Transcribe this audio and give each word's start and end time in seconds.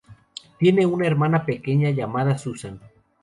Tiene 0.57 0.83
una 0.87 1.05
hermana 1.05 1.45
pequeña 1.45 1.91
llamada 1.91 2.35
Susanne. 2.39 2.79